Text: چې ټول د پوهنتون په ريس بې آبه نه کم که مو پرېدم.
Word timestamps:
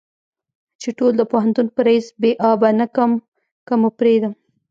چې 0.81 0.89
ټول 0.97 1.11
د 1.17 1.21
پوهنتون 1.31 1.67
په 1.75 1.81
ريس 1.87 2.07
بې 2.21 2.31
آبه 2.51 2.69
نه 2.79 2.87
کم 2.95 3.11
که 3.67 3.73
مو 3.79 3.89
پرېدم. 3.99 4.33